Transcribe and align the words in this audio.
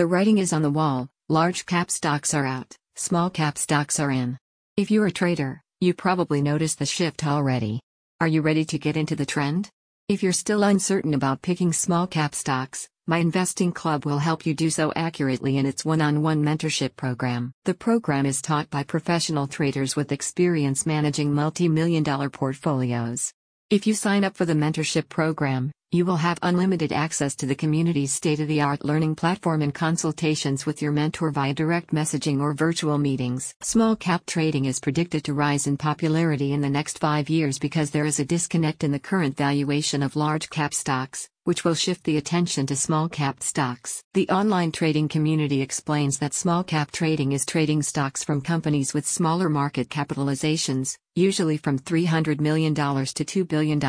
The 0.00 0.06
writing 0.06 0.38
is 0.38 0.54
on 0.54 0.62
the 0.62 0.70
wall 0.70 1.10
large 1.28 1.66
cap 1.66 1.90
stocks 1.90 2.32
are 2.32 2.46
out, 2.46 2.74
small 2.96 3.28
cap 3.28 3.58
stocks 3.58 4.00
are 4.00 4.10
in. 4.10 4.38
If 4.78 4.90
you're 4.90 5.04
a 5.04 5.12
trader, 5.12 5.60
you 5.78 5.92
probably 5.92 6.40
noticed 6.40 6.78
the 6.78 6.86
shift 6.86 7.26
already. 7.26 7.80
Are 8.18 8.26
you 8.26 8.40
ready 8.40 8.64
to 8.64 8.78
get 8.78 8.96
into 8.96 9.14
the 9.14 9.26
trend? 9.26 9.68
If 10.08 10.22
you're 10.22 10.32
still 10.32 10.62
uncertain 10.62 11.12
about 11.12 11.42
picking 11.42 11.74
small 11.74 12.06
cap 12.06 12.34
stocks, 12.34 12.88
my 13.06 13.18
investing 13.18 13.72
club 13.72 14.06
will 14.06 14.20
help 14.20 14.46
you 14.46 14.54
do 14.54 14.70
so 14.70 14.90
accurately 14.96 15.58
in 15.58 15.66
its 15.66 15.84
one 15.84 16.00
on 16.00 16.22
one 16.22 16.42
mentorship 16.42 16.96
program. 16.96 17.52
The 17.66 17.74
program 17.74 18.24
is 18.24 18.40
taught 18.40 18.70
by 18.70 18.84
professional 18.84 19.48
traders 19.48 19.96
with 19.96 20.12
experience 20.12 20.86
managing 20.86 21.34
multi 21.34 21.68
million 21.68 22.04
dollar 22.04 22.30
portfolios. 22.30 23.34
If 23.68 23.86
you 23.86 23.92
sign 23.92 24.24
up 24.24 24.34
for 24.34 24.46
the 24.46 24.54
mentorship 24.54 25.10
program, 25.10 25.72
you 25.92 26.04
will 26.04 26.18
have 26.18 26.38
unlimited 26.42 26.92
access 26.92 27.34
to 27.34 27.46
the 27.46 27.54
community's 27.54 28.12
state 28.12 28.38
of 28.38 28.46
the 28.46 28.60
art 28.60 28.84
learning 28.84 29.16
platform 29.16 29.60
and 29.60 29.74
consultations 29.74 30.64
with 30.64 30.80
your 30.80 30.92
mentor 30.92 31.32
via 31.32 31.52
direct 31.52 31.92
messaging 31.92 32.40
or 32.40 32.54
virtual 32.54 32.96
meetings. 32.96 33.52
Small 33.60 33.96
cap 33.96 34.24
trading 34.24 34.66
is 34.66 34.78
predicted 34.78 35.24
to 35.24 35.34
rise 35.34 35.66
in 35.66 35.76
popularity 35.76 36.52
in 36.52 36.60
the 36.60 36.70
next 36.70 37.00
five 37.00 37.28
years 37.28 37.58
because 37.58 37.90
there 37.90 38.04
is 38.04 38.20
a 38.20 38.24
disconnect 38.24 38.84
in 38.84 38.92
the 38.92 39.00
current 39.00 39.36
valuation 39.36 40.04
of 40.04 40.14
large 40.14 40.48
cap 40.48 40.74
stocks, 40.74 41.28
which 41.42 41.64
will 41.64 41.74
shift 41.74 42.04
the 42.04 42.18
attention 42.18 42.66
to 42.66 42.76
small 42.76 43.08
cap 43.08 43.42
stocks. 43.42 44.00
The 44.14 44.28
online 44.28 44.70
trading 44.70 45.08
community 45.08 45.60
explains 45.60 46.18
that 46.18 46.34
small 46.34 46.62
cap 46.62 46.92
trading 46.92 47.32
is 47.32 47.44
trading 47.44 47.82
stocks 47.82 48.22
from 48.22 48.42
companies 48.42 48.94
with 48.94 49.08
smaller 49.08 49.48
market 49.48 49.88
capitalizations, 49.88 50.96
usually 51.16 51.56
from 51.56 51.80
$300 51.80 52.40
million 52.40 52.76
to 52.76 52.84
$2 52.84 53.48
billion. 53.48 53.80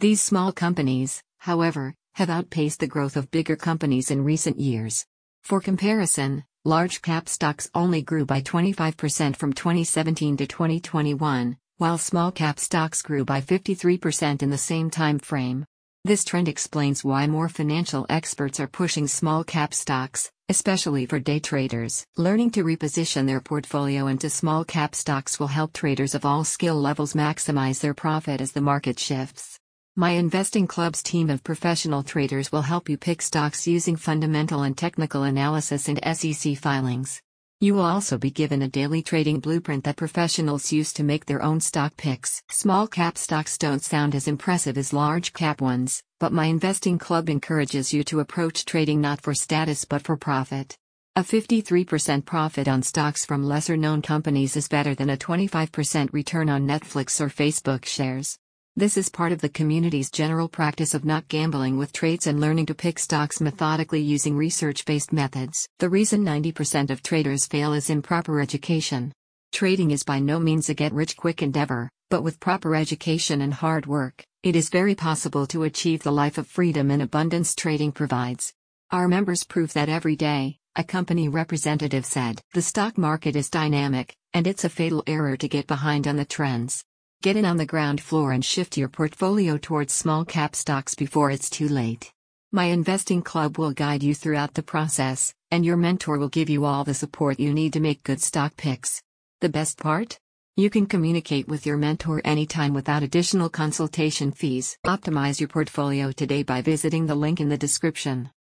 These 0.00 0.22
small 0.22 0.50
companies, 0.50 1.22
however, 1.40 1.94
have 2.14 2.30
outpaced 2.30 2.80
the 2.80 2.86
growth 2.86 3.18
of 3.18 3.30
bigger 3.30 3.54
companies 3.54 4.10
in 4.10 4.24
recent 4.24 4.58
years. 4.58 5.04
For 5.44 5.60
comparison, 5.60 6.44
large 6.64 7.02
cap 7.02 7.28
stocks 7.28 7.68
only 7.74 8.00
grew 8.00 8.24
by 8.24 8.40
25% 8.40 9.36
from 9.36 9.52
2017 9.52 10.38
to 10.38 10.46
2021, 10.46 11.58
while 11.76 11.98
small 11.98 12.32
cap 12.32 12.58
stocks 12.58 13.02
grew 13.02 13.26
by 13.26 13.42
53% 13.42 14.42
in 14.42 14.48
the 14.48 14.56
same 14.56 14.88
time 14.88 15.18
frame. 15.18 15.66
This 16.02 16.24
trend 16.24 16.48
explains 16.48 17.04
why 17.04 17.26
more 17.26 17.50
financial 17.50 18.06
experts 18.08 18.58
are 18.58 18.66
pushing 18.66 19.06
small 19.06 19.44
cap 19.44 19.74
stocks, 19.74 20.30
especially 20.48 21.04
for 21.04 21.18
day 21.18 21.40
traders. 21.40 22.06
Learning 22.16 22.50
to 22.52 22.64
reposition 22.64 23.26
their 23.26 23.42
portfolio 23.42 24.06
into 24.06 24.30
small 24.30 24.64
cap 24.64 24.94
stocks 24.94 25.38
will 25.38 25.48
help 25.48 25.74
traders 25.74 26.14
of 26.14 26.24
all 26.24 26.42
skill 26.42 26.76
levels 26.76 27.12
maximize 27.12 27.82
their 27.82 27.92
profit 27.92 28.40
as 28.40 28.52
the 28.52 28.62
market 28.62 28.98
shifts. 28.98 29.59
My 29.96 30.10
Investing 30.10 30.68
Club's 30.68 31.02
team 31.02 31.30
of 31.30 31.42
professional 31.42 32.04
traders 32.04 32.52
will 32.52 32.62
help 32.62 32.88
you 32.88 32.96
pick 32.96 33.20
stocks 33.20 33.66
using 33.66 33.96
fundamental 33.96 34.62
and 34.62 34.78
technical 34.78 35.24
analysis 35.24 35.88
and 35.88 35.98
SEC 36.16 36.56
filings. 36.56 37.20
You 37.58 37.74
will 37.74 37.84
also 37.84 38.16
be 38.16 38.30
given 38.30 38.62
a 38.62 38.68
daily 38.68 39.02
trading 39.02 39.40
blueprint 39.40 39.82
that 39.84 39.96
professionals 39.96 40.70
use 40.70 40.92
to 40.92 41.02
make 41.02 41.26
their 41.26 41.42
own 41.42 41.58
stock 41.58 41.96
picks. 41.96 42.40
Small 42.50 42.86
cap 42.86 43.18
stocks 43.18 43.58
don't 43.58 43.82
sound 43.82 44.14
as 44.14 44.28
impressive 44.28 44.78
as 44.78 44.92
large 44.92 45.32
cap 45.32 45.60
ones, 45.60 46.04
but 46.20 46.32
my 46.32 46.46
investing 46.46 46.96
club 46.96 47.28
encourages 47.28 47.92
you 47.92 48.04
to 48.04 48.20
approach 48.20 48.64
trading 48.64 49.00
not 49.00 49.20
for 49.20 49.34
status 49.34 49.84
but 49.84 50.02
for 50.02 50.16
profit. 50.16 50.76
A 51.16 51.22
53% 51.22 52.24
profit 52.24 52.68
on 52.68 52.84
stocks 52.84 53.24
from 53.24 53.44
lesser 53.44 53.76
known 53.76 54.02
companies 54.02 54.56
is 54.56 54.68
better 54.68 54.94
than 54.94 55.10
a 55.10 55.16
25% 55.16 56.12
return 56.12 56.48
on 56.48 56.68
Netflix 56.68 57.20
or 57.20 57.28
Facebook 57.28 57.84
shares. 57.84 58.38
This 58.76 58.96
is 58.96 59.08
part 59.08 59.32
of 59.32 59.40
the 59.40 59.48
community's 59.48 60.12
general 60.12 60.48
practice 60.48 60.94
of 60.94 61.04
not 61.04 61.26
gambling 61.26 61.76
with 61.76 61.92
trades 61.92 62.28
and 62.28 62.40
learning 62.40 62.66
to 62.66 62.74
pick 62.74 63.00
stocks 63.00 63.40
methodically 63.40 64.00
using 64.00 64.36
research 64.36 64.84
based 64.84 65.12
methods. 65.12 65.68
The 65.80 65.88
reason 65.88 66.24
90% 66.24 66.88
of 66.90 67.02
traders 67.02 67.46
fail 67.46 67.72
is 67.72 67.90
improper 67.90 68.40
education. 68.40 69.12
Trading 69.52 69.90
is 69.90 70.04
by 70.04 70.20
no 70.20 70.38
means 70.38 70.68
a 70.68 70.74
get 70.74 70.92
rich 70.92 71.16
quick 71.16 71.42
endeavor, 71.42 71.90
but 72.10 72.22
with 72.22 72.38
proper 72.38 72.76
education 72.76 73.40
and 73.40 73.52
hard 73.52 73.86
work, 73.86 74.22
it 74.44 74.54
is 74.54 74.70
very 74.70 74.94
possible 74.94 75.48
to 75.48 75.64
achieve 75.64 76.04
the 76.04 76.12
life 76.12 76.38
of 76.38 76.46
freedom 76.46 76.92
and 76.92 77.02
abundance 77.02 77.56
trading 77.56 77.90
provides. 77.90 78.52
Our 78.92 79.08
members 79.08 79.42
prove 79.42 79.72
that 79.72 79.88
every 79.88 80.14
day, 80.14 80.58
a 80.76 80.84
company 80.84 81.28
representative 81.28 82.06
said. 82.06 82.40
The 82.54 82.62
stock 82.62 82.96
market 82.96 83.34
is 83.34 83.50
dynamic, 83.50 84.14
and 84.32 84.46
it's 84.46 84.64
a 84.64 84.68
fatal 84.68 85.02
error 85.08 85.36
to 85.36 85.48
get 85.48 85.66
behind 85.66 86.06
on 86.06 86.14
the 86.14 86.24
trends. 86.24 86.84
Get 87.22 87.36
in 87.36 87.44
on 87.44 87.58
the 87.58 87.66
ground 87.66 88.00
floor 88.00 88.32
and 88.32 88.42
shift 88.42 88.78
your 88.78 88.88
portfolio 88.88 89.58
towards 89.58 89.92
small 89.92 90.24
cap 90.24 90.56
stocks 90.56 90.94
before 90.94 91.30
it's 91.30 91.50
too 91.50 91.68
late. 91.68 92.10
My 92.50 92.64
investing 92.64 93.20
club 93.20 93.58
will 93.58 93.72
guide 93.72 94.02
you 94.02 94.14
throughout 94.14 94.54
the 94.54 94.62
process, 94.62 95.34
and 95.50 95.62
your 95.62 95.76
mentor 95.76 96.16
will 96.16 96.30
give 96.30 96.48
you 96.48 96.64
all 96.64 96.82
the 96.82 96.94
support 96.94 97.38
you 97.38 97.52
need 97.52 97.74
to 97.74 97.80
make 97.80 98.02
good 98.04 98.22
stock 98.22 98.56
picks. 98.56 99.02
The 99.42 99.50
best 99.50 99.76
part? 99.76 100.18
You 100.56 100.70
can 100.70 100.86
communicate 100.86 101.46
with 101.46 101.66
your 101.66 101.76
mentor 101.76 102.22
anytime 102.24 102.72
without 102.72 103.02
additional 103.02 103.50
consultation 103.50 104.32
fees. 104.32 104.78
Optimize 104.86 105.40
your 105.40 105.48
portfolio 105.48 106.12
today 106.12 106.42
by 106.42 106.62
visiting 106.62 107.06
the 107.06 107.14
link 107.14 107.38
in 107.38 107.50
the 107.50 107.58
description. 107.58 108.28